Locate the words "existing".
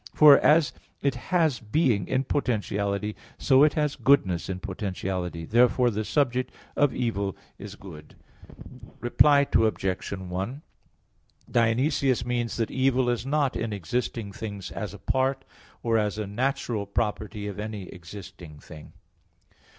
13.71-14.31, 17.89-18.59